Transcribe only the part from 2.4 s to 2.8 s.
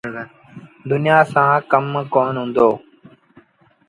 هُݩدو۔